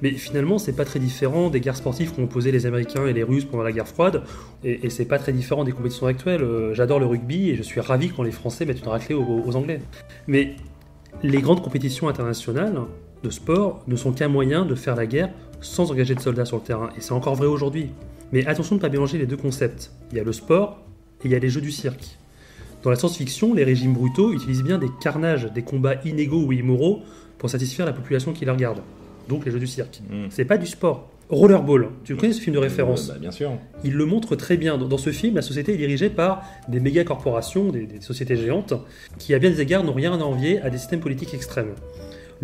Mais 0.03 0.11
finalement, 0.11 0.59
c'est 0.59 0.75
pas 0.75 0.85
très 0.85 0.99
différent 0.99 1.51
des 1.51 1.61
guerres 1.61 1.77
sportives 1.77 2.13
qu'ont 2.13 2.25
opposé 2.25 2.51
les 2.51 2.67
Américains 2.67 3.07
et 3.07 3.13
les 3.13 3.23
Russes 3.23 3.45
pendant 3.45 3.63
la 3.63 3.73
guerre 3.73 3.87
froide, 3.87 4.23
et, 4.65 4.91
c'est 4.91 5.05
pas 5.05 5.19
très 5.19 5.33
différent 5.33 5.65
des 5.65 5.73
compétitions 5.73 6.07
actuelles. 6.07 6.43
Euh, 6.43 6.75
j'adore 6.75 6.99
le 6.99 7.07
rugby 7.07 7.51
et 7.51 7.57
je 7.57 7.63
suis 7.63 7.81
ravi 7.81 8.11
quand 8.11 8.23
les 8.23 8.33
Français 8.33 8.65
mettent 8.65 8.81
une 8.81 8.89
raclée 8.89 9.15
aux 9.15 9.57
Anglais. 9.57 9.81
Mais 10.27 10.57
les 11.23 11.41
grandes 11.41 11.63
compétitions 11.63 12.09
internationales, 12.09 12.81
de 13.25 13.31
sport 13.31 13.83
ne 13.89 13.97
sont 13.97 14.13
qu'un 14.13 14.29
moyen 14.29 14.65
de 14.65 14.75
faire 14.75 14.95
la 14.95 15.07
guerre 15.07 15.31
sans 15.61 15.91
engager 15.91 16.15
de 16.15 16.21
soldats 16.21 16.45
sur 16.45 16.59
le 16.59 16.63
terrain. 16.63 16.91
Et 16.97 17.01
c'est 17.01 17.13
encore 17.13 17.35
vrai 17.35 17.47
aujourd'hui. 17.47 17.89
Mais 18.33 18.47
attention 18.47 18.77
de 18.77 18.81
ne 18.81 18.83
pas 18.83 18.91
mélanger 18.91 19.19
les 19.19 19.27
deux 19.27 19.37
concepts. 19.37 19.91
Il 20.13 20.17
y 20.19 20.21
a 20.21 20.25
le 20.25 20.33
sport 20.33 20.83
et 21.23 21.27
il 21.27 21.31
y 21.33 21.35
a 21.35 21.39
les 21.39 21.49
jeux 21.49 21.61
du 21.61 21.73
cirque. 21.73 22.19
Dans 22.83 22.91
la 22.91 22.97
science-fiction, 22.97 23.55
les 23.55 23.65
régimes 23.65 23.95
brutaux 23.95 24.33
utilisent 24.33 24.63
bien 24.63 24.79
des 24.79 24.91
carnages, 25.01 25.51
des 25.53 25.63
combats 25.63 25.97
inégaux 26.05 26.45
ou 26.45 26.53
immoraux 26.53 27.03
pour 27.39 27.49
satisfaire 27.49 27.87
la 27.87 27.95
population 27.95 28.33
qui 28.33 28.45
les 28.45 28.51
regarde. 28.51 28.81
Donc 29.29 29.47
les 29.47 29.51
jeux 29.51 29.59
du 29.59 29.67
cirque. 29.67 30.01
Hmm. 30.11 30.27
C'est 30.29 30.45
pas 30.45 30.59
du 30.59 30.67
sport. 30.67 31.11
Rollerball, 31.31 31.89
tu 32.05 32.15
connais 32.17 32.35
ce 32.35 32.41
film 32.43 32.55
de 32.55 32.61
référence 32.61 33.09
bah, 33.09 33.15
Bien 33.19 33.31
sûr. 33.31 33.53
Il 33.83 33.95
le 33.95 34.05
montre 34.05 34.37
très 34.37 34.59
bien. 34.59 34.77
Dans 34.77 34.99
ce 34.99 35.11
film, 35.11 35.37
la 35.37 35.43
société 35.43 35.73
est 35.73 35.79
dirigée 35.79 36.11
par 36.11 36.43
des 36.69 36.81
méga 36.81 37.03
corporations, 37.05 37.71
des, 37.71 37.87
des 37.87 38.03
sociétés 38.03 38.37
géantes, 38.37 38.75
qui 39.19 39.33
à 39.33 39.39
bien 39.39 39.49
des 39.49 39.63
égards 39.63 39.85
n'ont 39.85 39.95
rien 39.95 40.13
à 40.13 40.23
envier 40.23 40.61
à 40.61 40.69
des 40.69 40.77
systèmes 40.77 41.01
politiques 41.01 41.33
extrêmes. 41.33 41.73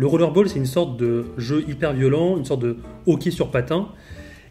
Le 0.01 0.07
rollerball, 0.07 0.49
c'est 0.49 0.57
une 0.57 0.65
sorte 0.65 0.97
de 0.97 1.25
jeu 1.37 1.63
hyper 1.67 1.93
violent, 1.93 2.35
une 2.35 2.43
sorte 2.43 2.63
de 2.63 2.77
hockey 3.05 3.29
sur 3.29 3.51
patin, 3.51 3.89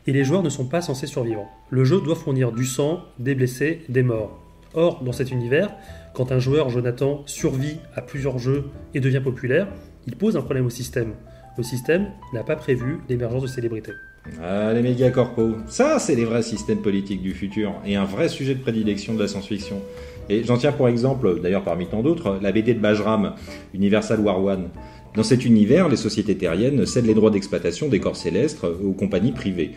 et 0.06 0.12
les 0.12 0.22
joueurs 0.22 0.44
ne 0.44 0.48
sont 0.48 0.66
pas 0.66 0.80
censés 0.80 1.08
survivre. 1.08 1.44
Le 1.70 1.82
jeu 1.82 2.00
doit 2.00 2.14
fournir 2.14 2.52
du 2.52 2.64
sang, 2.64 3.00
des 3.18 3.34
blessés, 3.34 3.80
des 3.88 4.04
morts. 4.04 4.38
Or, 4.74 5.02
dans 5.02 5.10
cet 5.10 5.32
univers, 5.32 5.74
quand 6.14 6.30
un 6.30 6.38
joueur, 6.38 6.68
Jonathan, 6.68 7.24
survit 7.26 7.78
à 7.96 8.00
plusieurs 8.00 8.38
jeux 8.38 8.66
et 8.94 9.00
devient 9.00 9.18
populaire, 9.18 9.66
il 10.06 10.14
pose 10.14 10.36
un 10.36 10.42
problème 10.42 10.66
au 10.66 10.70
système. 10.70 11.14
Le 11.58 11.64
système 11.64 12.06
n'a 12.32 12.44
pas 12.44 12.54
prévu 12.54 13.00
l'émergence 13.08 13.42
de 13.42 13.48
célébrités. 13.48 13.94
Ah, 14.40 14.72
les 14.72 14.82
méga 14.82 15.10
corpos. 15.10 15.56
Ça, 15.66 15.98
c'est 15.98 16.14
les 16.14 16.26
vrais 16.26 16.42
systèmes 16.42 16.80
politiques 16.80 17.22
du 17.22 17.32
futur 17.32 17.72
et 17.84 17.96
un 17.96 18.04
vrai 18.04 18.28
sujet 18.28 18.54
de 18.54 18.60
prédilection 18.60 19.14
de 19.14 19.20
la 19.20 19.26
science-fiction. 19.26 19.82
Et 20.28 20.44
j'en 20.44 20.56
tiens 20.56 20.70
pour 20.70 20.86
exemple, 20.88 21.40
d'ailleurs 21.40 21.64
parmi 21.64 21.86
tant 21.88 22.02
d'autres, 22.02 22.38
la 22.40 22.52
BD 22.52 22.74
de 22.74 22.78
Bajram, 22.78 23.34
Universal 23.74 24.20
War 24.20 24.40
One. 24.44 24.68
Dans 25.14 25.24
cet 25.24 25.44
univers, 25.44 25.88
les 25.88 25.96
sociétés 25.96 26.36
terriennes 26.36 26.86
cèdent 26.86 27.06
les 27.06 27.14
droits 27.14 27.30
d'exploitation 27.30 27.88
des 27.88 27.98
corps 27.98 28.16
célestes 28.16 28.64
aux 28.64 28.92
compagnies 28.92 29.32
privées 29.32 29.72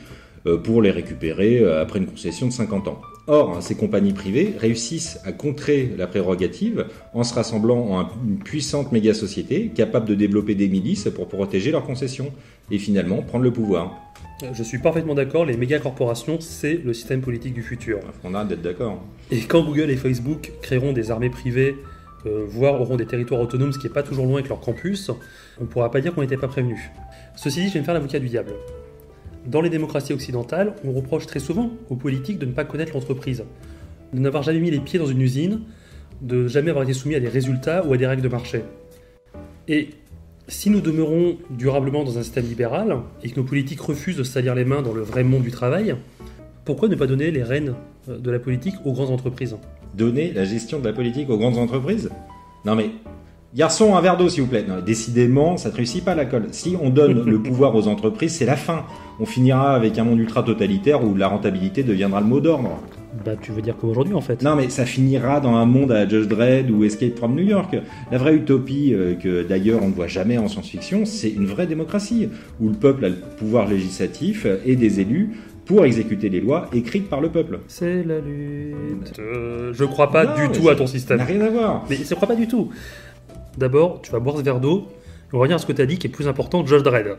euh, 0.46 0.58
pour 0.58 0.82
les 0.82 0.92
récupérer 0.92 1.60
euh, 1.60 1.82
après 1.82 2.00
une 2.00 2.06
concession 2.06 2.48
de 2.48 2.52
50 2.52 2.88
ans. 2.88 3.02
Or, 3.28 3.64
ces 3.64 3.76
compagnies 3.76 4.12
privées 4.12 4.54
réussissent 4.60 5.20
à 5.24 5.32
contrer 5.32 5.92
la 5.98 6.06
prérogative 6.06 6.86
en 7.14 7.24
se 7.24 7.34
rassemblant 7.34 7.92
en 7.92 8.10
une 8.28 8.40
puissante 8.40 8.92
méga-société 8.92 9.72
capable 9.74 10.06
de 10.06 10.14
développer 10.14 10.54
des 10.54 10.68
milices 10.68 11.08
pour 11.16 11.30
protéger 11.30 11.72
leurs 11.72 11.86
concessions 11.86 12.32
et 12.70 12.78
finalement 12.78 13.22
prendre 13.22 13.46
le 13.46 13.52
pouvoir. 13.52 13.98
Je 14.52 14.62
suis 14.62 14.80
parfaitement 14.80 15.16
d'accord, 15.16 15.46
les 15.46 15.56
méga-corporations, 15.56 16.42
c'est 16.42 16.74
le 16.84 16.94
système 16.94 17.22
politique 17.22 17.54
du 17.54 17.64
futur. 17.64 18.00
On 18.26 18.36
a 18.36 18.44
d'être 18.44 18.62
d'accord. 18.62 19.02
Et 19.32 19.40
quand 19.40 19.64
Google 19.64 19.90
et 19.90 19.96
Facebook 19.96 20.52
créeront 20.62 20.92
des 20.92 21.10
armées 21.10 21.30
privées 21.30 21.78
euh, 21.78 21.93
voire 22.26 22.80
auront 22.80 22.96
des 22.96 23.06
territoires 23.06 23.42
autonomes, 23.42 23.72
ce 23.72 23.80
qui 23.80 23.88
n'est 23.88 23.94
pas 23.94 24.04
toujours 24.04 24.26
loin 24.26 24.36
avec 24.36 24.50
leur 24.50 24.60
campus, 24.60 25.12
on 25.60 25.64
ne 25.64 25.68
pourra 25.68 25.92
pas 25.92 26.02
dire 26.02 26.14
qu'on 26.14 26.22
n'était 26.22 26.38
pas 26.38 26.48
prévenu. 26.48 26.92
Ceci 27.36 27.62
dit, 27.62 27.68
je 27.68 27.74
vais 27.74 27.80
me 27.80 27.86
faire 27.86 27.94
l'avocat 27.94 28.20
du 28.20 28.30
diable. 28.30 28.54
Dans 29.46 29.62
les 29.62 29.70
démocraties 29.70 30.14
occidentales, 30.14 30.74
on 30.86 30.94
reproche 30.94 31.28
très 31.28 31.40
souvent 31.40 31.72
aux 31.90 31.96
politiques 31.96 32.40
de 32.40 32.46
ne 32.46 32.54
pas 32.54 32.64
connaître 32.64 32.94
l'entreprise, 32.94 33.44
de 34.14 34.20
n'avoir 34.20 34.44
jamais 34.44 34.60
mis 34.60 34.72
les 34.72 34.80
pieds 34.80 35.00
dans 35.00 35.06
une 35.06 35.22
usine, 35.22 35.62
de 36.22 36.48
jamais 36.48 36.70
avoir 36.70 36.84
été 36.84 36.94
soumis 36.94 37.16
à 37.16 37.20
des 37.20 37.28
résultats 37.28 37.86
ou 37.86 37.94
à 37.94 37.98
des 37.98 38.08
règles 38.08 38.22
de 38.22 38.30
marché. 38.30 38.62
Et 39.68 39.90
si 40.48 40.70
nous 40.70 40.82
demeurons 40.82 41.38
durablement 41.50 42.04
dans 42.04 42.18
un 42.18 42.24
système 42.24 42.46
libéral 42.46 42.98
et 43.24 43.30
que 43.30 43.40
nos 43.40 43.46
politiques 43.46 43.82
refusent 43.82 44.18
de 44.18 44.24
salir 44.24 44.56
les 44.56 44.66
mains 44.66 44.82
dans 44.82 44.94
le 44.94 45.02
vrai 45.02 45.24
monde 45.24 45.44
du 45.44 45.52
travail, 45.52 45.96
pourquoi 46.66 46.88
ne 46.88 46.96
pas 46.96 47.08
donner 47.08 47.32
les 47.32 47.44
rênes 47.44 47.76
euh, 48.08 48.18
de 48.18 48.32
la 48.32 48.40
politique 48.40 48.76
aux 48.86 48.94
grandes 48.94 49.12
entreprises? 49.12 49.58
Donner 49.96 50.32
la 50.34 50.46
gestion 50.46 50.80
de 50.80 50.86
la 50.86 50.94
politique 50.94 51.30
aux 51.30 51.38
grandes 51.38 51.58
entreprises 51.58 52.10
Non 52.66 52.76
mais, 52.76 52.92
garçon, 53.56 53.96
un 53.96 54.02
verre 54.02 54.18
d'eau 54.18 54.30
s'il 54.30 54.44
vous 54.44 54.50
plaît. 54.50 54.66
Non, 54.68 54.82
décidément, 54.86 55.58
ça 55.58 55.70
ne 55.70 55.76
réussit 55.76 56.04
pas 56.04 56.16
la 56.16 56.26
colle. 56.26 56.48
Si 56.52 56.76
on 56.82 56.90
donne 56.90 57.26
le 57.26 57.40
pouvoir 57.42 57.76
aux 57.76 57.88
entreprises, 57.88 58.36
c'est 58.36 58.46
la 58.46 58.58
fin. 58.58 58.86
On 59.20 59.26
finira 59.26 59.76
avec 59.76 59.98
un 60.00 60.04
monde 60.04 60.20
ultra 60.20 60.44
totalitaire 60.44 61.04
où 61.04 61.16
la 61.16 61.28
rentabilité 61.28 61.84
deviendra 61.84 62.22
le 62.22 62.28
mot 62.28 62.40
d'ordre. 62.40 62.80
Bah, 63.24 63.34
tu 63.40 63.52
veux 63.52 63.62
dire 63.62 63.78
comme 63.78 63.92
aujourd'hui 63.92 64.16
en 64.16 64.22
fait 64.22 64.42
Non, 64.42 64.56
mais 64.56 64.70
ça 64.70 64.86
finira 64.86 65.40
dans 65.40 65.56
un 65.56 65.66
monde 65.66 65.92
à 65.92 66.08
Judge 66.08 66.28
Dredd 66.28 66.72
ou 66.72 66.84
Escape 66.84 67.16
from 67.18 67.36
New 67.36 67.44
York. 67.44 67.78
La 68.12 68.18
vraie 68.18 68.36
utopie, 68.36 68.94
euh, 68.94 69.14
que 69.14 69.44
d'ailleurs 69.44 69.82
on 69.84 69.90
ne 69.90 69.94
voit 69.94 70.08
jamais 70.08 70.38
en 70.38 70.48
science-fiction, 70.48 71.06
c'est 71.06 71.30
une 71.30 71.46
vraie 71.46 71.68
démocratie, 71.68 72.30
où 72.60 72.70
le 72.70 72.74
peuple 72.74 73.06
a 73.06 73.10
le 73.10 73.16
pouvoir 73.38 73.68
législatif 73.68 74.48
et 74.66 74.76
des 74.76 75.00
élus 75.00 75.38
pour 75.66 75.86
exécuter 75.86 76.30
les 76.30 76.42
lois 76.42 76.70
écrites 76.74 77.10
par 77.10 77.22
le 77.22 77.30
peuple. 77.30 77.60
C'est 77.68 78.04
la 78.04 78.20
lutte. 78.20 79.20
Euh, 79.20 79.74
je 79.74 79.86
crois 79.86 80.12
pas 80.12 80.26
du 80.26 80.50
tout 80.50 80.70
à 80.70 80.76
ton 80.76 80.88
système. 80.88 81.20
Ça 81.20 81.24
n'a 81.24 81.30
rien 81.30 81.42
à 81.42 81.50
voir. 81.50 81.86
Mais 81.90 81.98
je 81.98 82.14
crois 82.16 82.28
pas 82.28 82.36
du 82.36 82.48
tout. 82.48 82.70
D'abord, 83.58 84.02
tu 84.02 84.12
vas 84.12 84.20
boire 84.20 84.38
ce 84.38 84.42
verre 84.42 84.60
d'eau. 84.60 84.88
On 85.32 85.38
va 85.38 85.42
revenir 85.42 85.56
à 85.56 85.60
ce 85.60 85.66
que 85.66 85.72
tu 85.72 85.82
as 85.82 85.86
dit 85.86 85.98
qui 85.98 86.08
est 86.08 86.10
plus 86.10 86.28
important, 86.28 86.66
Judge 86.66 86.84
Dredd. 86.84 87.18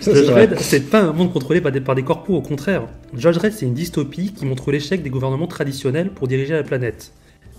Judge 0.00 0.26
Dredd, 0.26 0.58
c'est 0.58 0.90
pas 0.90 1.00
un 1.00 1.12
monde 1.12 1.32
contrôlé 1.32 1.60
par 1.60 1.72
des, 1.72 1.80
par 1.80 1.94
des 1.94 2.02
corpos, 2.02 2.34
au 2.34 2.42
contraire. 2.42 2.86
Judge 3.16 3.36
Dredd, 3.36 3.52
c'est 3.52 3.66
une 3.66 3.74
dystopie 3.74 4.32
qui 4.32 4.44
montre 4.44 4.70
l'échec 4.70 5.02
des 5.02 5.10
gouvernements 5.10 5.46
traditionnels 5.46 6.10
pour 6.10 6.28
diriger 6.28 6.54
la 6.54 6.62
planète. 6.62 7.12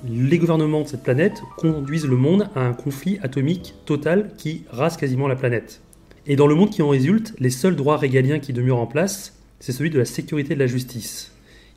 les 0.08 0.38
gouvernements 0.38 0.82
de 0.82 0.88
cette 0.88 1.04
planète 1.04 1.42
conduisent 1.58 2.08
le 2.08 2.18
monde 2.18 2.50
à 2.56 2.62
un 2.62 2.74
conflit 2.74 3.18
atomique 3.24 3.76
total 3.86 4.32
qui 4.38 4.66
rase 4.70 4.98
quasiment 4.98 5.28
la 5.28 5.36
planète. 5.36 5.82
Et 6.28 6.36
dans 6.36 6.48
le 6.48 6.56
monde 6.56 6.72
qui 6.72 6.82
en 6.82 6.90
résulte, 6.90 7.34
les 7.40 7.52
seuls 7.52 7.76
droits 7.76 7.98
régaliens 7.98 8.40
qui 8.40 8.52
demeurent 8.52 8.80
en 8.80 8.88
place, 8.88 9.35
c'est 9.60 9.72
celui 9.72 9.90
de 9.90 10.00
la 10.00 10.06
sécurité 10.06 10.54
et 10.54 10.56
de 10.56 10.60
la 10.60 10.68
justice. 10.68 11.32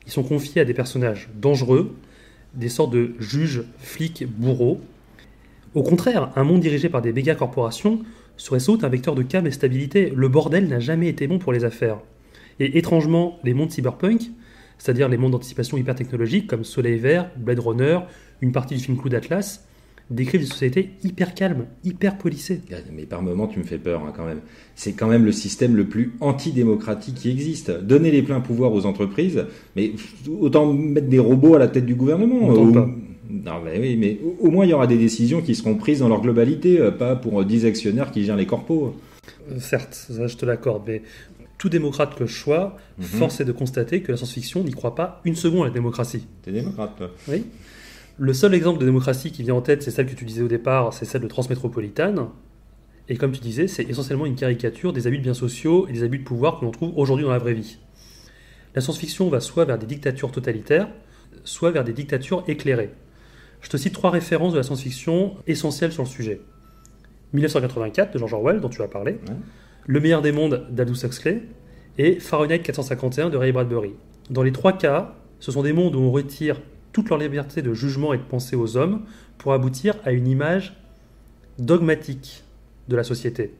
Ils 0.05 0.11
sont 0.11 0.23
confiés 0.23 0.61
à 0.61 0.65
des 0.65 0.73
personnages 0.73 1.29
dangereux, 1.35 1.95
des 2.53 2.69
sortes 2.69 2.91
de 2.91 3.13
juges, 3.19 3.63
flics, 3.77 4.25
bourreaux. 4.27 4.81
Au 5.75 5.83
contraire, 5.83 6.31
un 6.35 6.43
monde 6.43 6.61
dirigé 6.61 6.89
par 6.89 7.01
des 7.01 7.13
méga 7.13 7.35
corporations 7.35 8.01
serait 8.37 8.59
sans 8.59 8.83
un 8.83 8.89
vecteur 8.89 9.15
de 9.15 9.21
calme 9.21 9.47
et 9.47 9.51
stabilité. 9.51 10.11
Le 10.15 10.27
bordel 10.29 10.67
n'a 10.67 10.79
jamais 10.79 11.07
été 11.09 11.27
bon 11.27 11.39
pour 11.39 11.53
les 11.53 11.63
affaires. 11.65 11.99
Et 12.59 12.77
étrangement, 12.77 13.39
les 13.43 13.53
mondes 13.53 13.71
cyberpunk, 13.71 14.31
c'est-à-dire 14.77 15.09
les 15.09 15.17
mondes 15.17 15.33
d'anticipation 15.33 15.77
hyper 15.77 15.95
technologiques 15.95 16.47
comme 16.47 16.63
Soleil 16.63 16.97
Vert, 16.97 17.29
Blade 17.37 17.59
Runner, 17.59 17.99
une 18.41 18.51
partie 18.51 18.75
du 18.75 18.81
film 18.81 18.97
Clou 18.97 19.09
d'Atlas, 19.09 19.65
décrivent 20.09 20.41
des 20.41 20.47
sociétés 20.47 20.91
hyper 21.03 21.33
calmes, 21.33 21.65
hyper 21.83 22.17
policées. 22.17 22.61
Mais 22.91 23.03
par 23.03 23.21
moments, 23.21 23.47
tu 23.47 23.59
me 23.59 23.63
fais 23.63 23.77
peur 23.77 24.03
hein, 24.03 24.13
quand 24.15 24.25
même. 24.25 24.39
C'est 24.75 24.93
quand 24.93 25.07
même 25.07 25.25
le 25.25 25.31
système 25.31 25.75
le 25.75 25.85
plus 25.85 26.13
antidémocratique 26.19 27.15
qui 27.15 27.29
existe. 27.29 27.71
Donner 27.71 28.11
les 28.11 28.23
pleins 28.23 28.41
pouvoirs 28.41 28.73
aux 28.73 28.85
entreprises, 28.85 29.45
mais 29.75 29.91
autant 30.39 30.71
mettre 30.73 31.07
des 31.07 31.19
robots 31.19 31.55
à 31.55 31.59
la 31.59 31.67
tête 31.67 31.85
du 31.85 31.95
gouvernement. 31.95 32.49
Non, 33.29 33.61
mais 33.63 33.79
oui, 33.79 33.95
mais 33.95 34.19
au 34.39 34.49
moins 34.49 34.65
il 34.65 34.69
y 34.69 34.73
aura 34.73 34.87
des 34.87 34.97
décisions 34.97 35.41
qui 35.41 35.53
seront 35.53 35.75
prises 35.75 35.99
dans 35.99 36.09
leur 36.09 36.21
globalité, 36.21 36.79
euh, 36.79 36.89
pas 36.89 37.15
pour 37.15 37.45
10 37.45 37.65
actionnaires 37.65 38.09
qui 38.11 38.23
gèrent 38.23 38.35
les 38.35 38.47
corpos. 38.47 38.95
Euh, 39.51 39.59
certes, 39.59 39.93
ça 39.93 40.25
je 40.25 40.35
te 40.35 40.47
l'accorde, 40.47 40.81
mais 40.87 41.03
tout 41.59 41.69
démocrate 41.69 42.15
que 42.15 42.25
je 42.25 42.35
sois, 42.35 42.77
mhm. 42.97 43.03
force 43.05 43.39
est 43.39 43.45
de 43.45 43.51
constater 43.51 44.01
que 44.01 44.11
la 44.11 44.17
science-fiction 44.17 44.63
n'y 44.63 44.71
croit 44.71 44.95
pas 44.95 45.21
une 45.25 45.35
seconde 45.35 45.63
à 45.63 45.65
la 45.65 45.73
démocratie. 45.73 46.25
T'es 46.41 46.51
démocrate, 46.51 46.97
toi 46.97 47.11
Oui. 47.27 47.43
Le 48.21 48.33
seul 48.33 48.53
exemple 48.53 48.81
de 48.81 48.85
démocratie 48.85 49.31
qui 49.31 49.43
vient 49.43 49.55
en 49.55 49.61
tête, 49.61 49.81
c'est 49.81 49.91
celle 49.91 50.05
que 50.05 50.13
tu 50.13 50.25
disais 50.25 50.41
au 50.41 50.49
départ, 50.49 50.93
c'est 50.93 51.05
celle 51.05 51.21
de 51.21 51.27
Transmétropolitane. 51.29 52.27
Et 53.07 53.15
comme 53.15 53.31
tu 53.31 53.39
disais, 53.39 53.69
c'est 53.69 53.83
essentiellement 53.83 54.25
une 54.25 54.35
caricature 54.35 54.91
des 54.91 55.07
abus 55.07 55.19
de 55.19 55.23
biens 55.23 55.33
sociaux 55.33 55.87
et 55.87 55.93
des 55.93 56.03
abus 56.03 56.19
de 56.19 56.25
pouvoir 56.25 56.59
que 56.59 56.65
l'on 56.65 56.71
trouve 56.71 56.91
aujourd'hui 56.97 57.23
dans 57.23 57.31
la 57.31 57.37
vraie 57.37 57.53
vie. 57.53 57.77
La 58.75 58.81
science-fiction 58.81 59.29
va 59.29 59.39
soit 59.39 59.63
vers 59.63 59.79
des 59.79 59.85
dictatures 59.85 60.33
totalitaires, 60.33 60.89
soit 61.45 61.71
vers 61.71 61.85
des 61.85 61.93
dictatures 61.93 62.43
éclairées. 62.49 62.89
Je 63.61 63.69
te 63.69 63.77
cite 63.77 63.93
trois 63.93 64.09
références 64.09 64.51
de 64.51 64.57
la 64.57 64.63
science-fiction 64.63 65.37
essentielles 65.47 65.93
sur 65.93 66.03
le 66.03 66.09
sujet. 66.09 66.41
1984 67.31 68.11
de 68.11 68.19
George 68.19 68.33
Orwell, 68.33 68.59
dont 68.59 68.67
tu 68.67 68.81
as 68.81 68.89
parlé, 68.89 69.17
Le 69.87 69.99
meilleur 70.01 70.21
des 70.21 70.33
mondes 70.33 70.67
d'Aldous 70.71 71.05
Huxley, 71.05 71.43
et 71.97 72.19
Fahrenheit 72.19 72.59
451 72.59 73.29
de 73.29 73.37
Ray 73.37 73.53
Bradbury. 73.53 73.93
Dans 74.29 74.43
les 74.43 74.51
trois 74.51 74.73
cas, 74.73 75.15
ce 75.39 75.53
sont 75.53 75.63
des 75.63 75.71
mondes 75.71 75.95
où 75.95 75.99
on 75.99 76.11
retire 76.11 76.59
toute 76.91 77.09
leur 77.09 77.19
liberté 77.19 77.61
de 77.61 77.73
jugement 77.73 78.13
et 78.13 78.17
de 78.17 78.23
pensée 78.23 78.55
aux 78.55 78.77
hommes 78.77 79.03
pour 79.37 79.53
aboutir 79.53 79.95
à 80.05 80.11
une 80.11 80.27
image 80.27 80.75
dogmatique 81.57 82.43
de 82.87 82.95
la 82.95 83.03
société. 83.03 83.53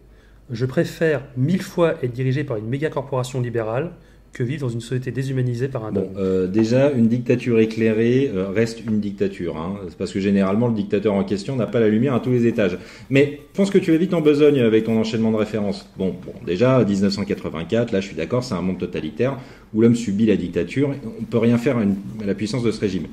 Je 0.50 0.66
préfère 0.66 1.24
mille 1.38 1.62
fois 1.62 2.04
être 2.04 2.14
dirigé 2.14 2.44
par 2.44 2.58
une 2.58 2.68
méga 2.68 2.90
corporation 2.90 3.40
libérale 3.40 3.92
que 4.34 4.44
vivre 4.44 4.62
dans 4.62 4.70
une 4.70 4.82
société 4.82 5.12
déshumanisée 5.12 5.68
par 5.68 5.86
un 5.86 5.92
bon, 5.92 6.10
euh, 6.18 6.48
déjà, 6.48 6.92
une 6.92 7.08
dictature 7.08 7.60
éclairée 7.60 8.32
euh, 8.34 8.50
reste 8.50 8.84
une 8.86 9.00
dictature. 9.00 9.58
Hein, 9.58 9.78
parce 9.98 10.12
que 10.12 10.20
généralement, 10.20 10.68
le 10.68 10.74
dictateur 10.74 11.14
en 11.14 11.24
question 11.24 11.56
n'a 11.56 11.66
pas 11.66 11.80
la 11.80 11.90
lumière 11.90 12.14
à 12.14 12.20
tous 12.20 12.32
les 12.32 12.46
étages. 12.46 12.78
Mais 13.10 13.42
je 13.52 13.58
pense 13.58 13.70
que 13.70 13.78
tu 13.78 13.94
es 13.94 13.98
vite 13.98 14.14
en 14.14 14.22
besogne 14.22 14.60
avec 14.60 14.86
ton 14.86 14.98
enchaînement 15.00 15.32
de 15.32 15.38
références. 15.38 15.90
Bon, 15.98 16.16
bon 16.26 16.34
déjà, 16.46 16.84
1984, 16.84 17.92
là 17.92 18.02
je 18.02 18.08
suis 18.08 18.16
d'accord, 18.16 18.44
c'est 18.44 18.56
un 18.56 18.62
monde 18.62 18.78
totalitaire 18.78 19.38
où 19.74 19.82
l'homme 19.82 19.96
subit 19.96 20.26
la 20.26 20.36
dictature. 20.36 20.92
On 21.20 21.24
peut 21.24 21.38
rien 21.38 21.58
faire 21.58 21.78
à, 21.78 21.84
la 22.26 22.36
puissance 22.36 22.64
de 22.64 22.72
ce 22.72 22.80
régime. 22.80 23.08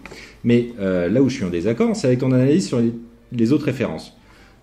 Mais 0.45 0.69
euh, 0.81 1.09
là 1.09 1.23
où 1.23 1.29
je 1.29 1.37
suis 1.37 1.45
en 1.45 1.51
désaccord, 1.51 1.95
c'est 1.97 2.07
avec 2.07 2.21
ton 2.21 2.33
analyse 2.33 2.67
sur 2.67 2.81
les 3.33 3.53
autres 3.53 3.65
références. 3.65 4.16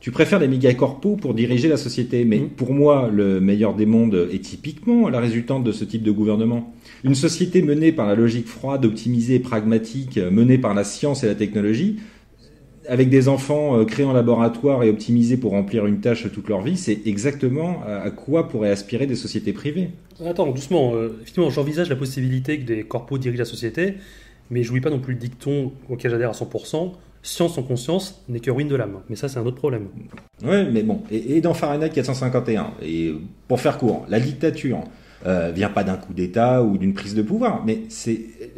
Tu 0.04 0.12
préfères 0.12 0.40
les 0.40 0.50
mégacorpos 0.50 1.16
pour 1.16 1.34
diriger 1.34 1.70
la 1.70 1.78
société, 1.78 2.26
mais 2.26 2.40
mm. 2.40 2.50
pour 2.50 2.74
moi, 2.74 3.10
le 3.10 3.40
meilleur 3.40 3.74
des 3.74 3.86
mondes 3.86 4.28
est 4.34 4.44
typiquement 4.44 5.08
la 5.08 5.22
résultante 5.22 5.64
de 5.64 5.72
ce 5.72 5.86
type 5.86 6.04
de 6.04 6.12
gouvernement. 6.12 6.74
Une 7.06 7.16
société 7.16 7.62
menée 7.62 7.94
par 7.94 8.06
la 8.06 8.14
logique 8.14 8.48
froide, 8.48 8.84
optimisée, 8.84 9.40
pragmatique, 9.40 10.18
menée 10.18 10.58
par 10.58 10.74
la 10.74 10.84
science 10.84 11.24
et 11.24 11.28
la 11.28 11.36
technologie, 11.36 12.02
avec 12.90 13.10
des 13.10 13.30
enfants 13.30 13.80
euh, 13.80 13.86
créés 13.86 14.06
en 14.06 14.12
laboratoire 14.12 14.84
et 14.84 14.90
optimisés 14.90 15.38
pour 15.38 15.52
remplir 15.52 15.86
une 15.86 16.02
tâche 16.02 16.30
toute 16.34 16.50
leur 16.50 16.64
vie, 16.64 16.76
c'est 16.76 17.00
exactement 17.06 17.82
à 17.88 18.12
quoi 18.12 18.50
pourraient 18.50 18.72
aspirer 18.72 19.08
des 19.08 19.16
sociétés 19.16 19.54
privées. 19.54 19.92
Attends, 20.26 20.52
doucement. 20.52 20.96
Euh, 20.96 21.18
effectivement, 21.22 21.50
j'envisage 21.50 21.88
la 21.88 21.96
possibilité 21.96 22.60
que 22.60 22.66
des 22.66 22.84
corpos 22.84 23.20
dirigent 23.20 23.40
la 23.40 23.46
société, 23.46 23.94
mais 24.52 24.64
je 24.64 24.68
n'oublie 24.68 24.82
pas 24.82 24.90
non 24.90 25.00
plus 25.00 25.14
le 25.14 25.20
dicton 25.22 25.72
auquel 25.88 26.12
j'adhère 26.12 26.32
à 26.32 26.34
100% 26.34 26.92
science 27.24 27.58
en 27.58 27.64
conscience 27.64 28.24
n'est 28.28 28.42
que 28.42 28.52
ruine 28.52 28.68
de 28.68 28.76
l'âme. 28.76 29.00
Mais 29.10 29.16
ça, 29.16 29.30
c'est 29.30 29.40
un 29.40 29.46
autre 29.46 29.58
problème. 29.58 29.88
Oui, 30.44 30.68
mais 30.72 30.84
bon. 30.84 31.02
Et, 31.10 31.42
dans 31.42 31.54
Fahrenheit 31.54 31.90
451, 31.90 32.74
et 32.84 33.16
pour 33.48 33.60
faire 33.60 33.78
court, 33.78 34.06
la 34.10 34.20
dictature 34.20 34.84
euh, 35.26 35.52
vient 35.56 35.70
pas 35.70 35.86
d'un 35.86 35.96
coup 35.96 36.14
d'État 36.14 36.62
ou 36.62 36.78
d'une 36.78 36.94
prise 36.94 37.16
de 37.16 37.22
pouvoir, 37.22 37.64
mais 37.66 37.84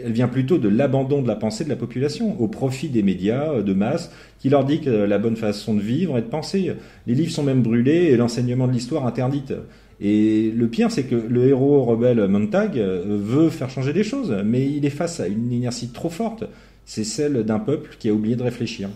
elle 0.04 0.12
vient 0.12 0.28
plutôt 0.28 0.58
de 0.58 0.68
l'abandon 0.68 1.22
de 1.22 1.28
la 1.28 1.36
pensée 1.36 1.64
de 1.64 1.70
la 1.70 1.76
population 1.76 2.42
au 2.42 2.48
profit 2.48 2.90
des 2.90 3.04
médias 3.04 3.52
euh, 3.52 3.62
de 3.62 3.74
masse 3.74 4.12
qui 4.40 4.50
leur 4.50 4.66
dit 4.66 4.82
que 4.82 4.90
la 4.90 5.20
bonne 5.20 5.36
façon 5.36 5.76
de 5.76 5.82
vivre 5.82 6.18
et 6.18 6.22
de 6.22 6.28
penser. 6.28 6.74
Les 7.06 7.14
livres 7.14 7.32
sont 7.32 7.44
même 7.44 7.62
brûlés 7.62 8.06
et 8.06 8.18
l'enseignement 8.18 8.68
de 8.68 8.74
l'histoire 8.74 9.06
interdite. 9.06 9.54
Et 10.02 10.52
le 10.52 10.68
pire, 10.68 10.92
c'est 10.92 11.04
que 11.04 11.16
le 11.16 11.48
héros 11.48 11.84
rebelle 11.84 12.28
Montag 12.28 12.80
euh, 12.80 13.04
veut 13.08 13.50
faire 13.50 13.70
changer 13.70 13.94
les 13.94 14.04
choses, 14.04 14.36
mais 14.44 14.66
il 14.66 14.86
est 14.86 14.90
face 14.90 15.20
à 15.20 15.28
une 15.28 15.52
inertie 15.52 15.90
trop 15.90 16.10
forte 16.10 16.46
c'est 16.86 17.04
celle 17.04 17.44
d'un 17.44 17.60
peuple 17.60 17.96
qui 18.00 18.10
a 18.10 18.14
oublié 18.14 18.36
de 18.36 18.44
réfléchir. 18.44 18.90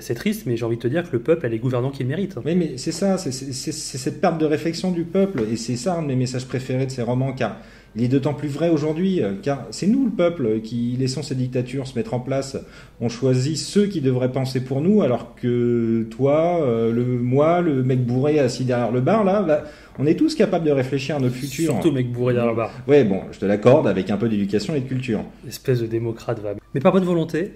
C'est 0.00 0.14
triste, 0.14 0.44
mais 0.46 0.56
j'ai 0.56 0.64
envie 0.64 0.76
de 0.76 0.82
te 0.82 0.88
dire 0.88 1.02
que 1.02 1.12
le 1.12 1.22
peuple 1.22 1.46
a 1.46 1.48
les 1.48 1.58
gouvernants 1.58 1.90
qu'il 1.90 2.06
mérite. 2.06 2.36
Oui, 2.44 2.54
mais 2.54 2.76
c'est 2.76 2.92
ça, 2.92 3.18
c'est 3.18 3.30
cette 3.30 4.20
perte 4.20 4.38
de 4.38 4.46
réflexion 4.46 4.90
du 4.90 5.04
peuple, 5.04 5.42
et 5.50 5.56
c'est 5.56 5.76
ça 5.76 5.96
un 5.96 6.02
de 6.02 6.08
mes 6.08 6.16
messages 6.16 6.46
préférés 6.46 6.86
de 6.86 6.90
ces 6.90 7.02
romans, 7.02 7.32
car 7.32 7.58
il 7.96 8.02
est 8.02 8.08
d'autant 8.08 8.34
plus 8.34 8.48
vrai 8.48 8.70
aujourd'hui, 8.70 9.22
car 9.42 9.66
c'est 9.70 9.86
nous 9.86 10.06
le 10.06 10.10
peuple 10.10 10.60
qui 10.60 10.96
laissons 10.98 11.22
ces 11.22 11.36
dictatures 11.36 11.86
se 11.86 11.96
mettre 11.96 12.14
en 12.14 12.20
place. 12.20 12.56
On 13.00 13.08
choisit 13.08 13.56
ceux 13.56 13.86
qui 13.86 14.00
devraient 14.00 14.32
penser 14.32 14.64
pour 14.64 14.80
nous, 14.80 15.02
alors 15.02 15.34
que 15.36 16.06
toi, 16.10 16.60
euh, 16.62 16.92
le 16.92 17.04
moi, 17.04 17.60
le 17.60 17.84
mec 17.84 18.04
bourré 18.04 18.40
assis 18.40 18.64
derrière 18.64 18.90
le 18.90 19.00
bar, 19.00 19.22
là, 19.22 19.42
là 19.42 19.64
on 19.98 20.06
est 20.06 20.16
tous 20.16 20.34
capables 20.34 20.64
de 20.64 20.72
réfléchir 20.72 21.16
à 21.16 21.20
notre 21.20 21.36
futur. 21.36 21.72
Surtout 21.72 21.92
mec 21.92 22.10
bourré 22.10 22.34
derrière 22.34 22.50
le 22.50 22.56
bar. 22.56 22.72
Ouais, 22.88 23.04
bon, 23.04 23.20
je 23.30 23.38
te 23.38 23.44
l'accorde, 23.44 23.86
avec 23.86 24.10
un 24.10 24.16
peu 24.16 24.28
d'éducation 24.28 24.74
et 24.74 24.80
de 24.80 24.88
culture. 24.88 25.22
Espèce 25.46 25.80
de 25.80 25.86
démocrate, 25.86 26.40
va. 26.40 26.54
Mais 26.74 26.80
par 26.80 26.92
bonne 26.92 27.04
volonté, 27.04 27.52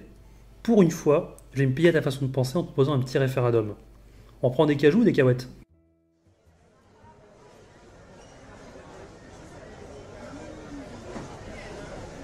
pour 0.63 0.81
une 0.81 0.91
fois, 0.91 1.35
je 1.53 1.59
vais 1.59 1.65
me 1.65 1.73
piller 1.73 1.89
à 1.89 1.93
ta 1.93 2.01
façon 2.01 2.25
de 2.25 2.31
penser 2.31 2.57
en 2.57 2.63
te 2.63 2.71
posant 2.73 2.93
un 2.93 2.99
petit 2.99 3.17
référendum. 3.17 3.75
On 4.41 4.49
prend 4.49 4.65
des 4.65 4.77
cajous 4.77 4.99
ou 4.99 5.03
des 5.03 5.13
cahuètes 5.13 5.47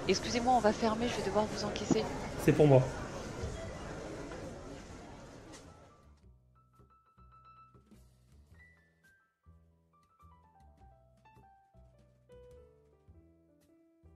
Excusez-moi, 0.08 0.54
on 0.56 0.60
va 0.60 0.72
fermer, 0.72 1.06
je 1.08 1.16
vais 1.20 1.26
devoir 1.26 1.46
vous 1.46 1.64
encaisser. 1.64 2.04
C'est 2.44 2.52
pour 2.52 2.68
moi. 2.68 2.80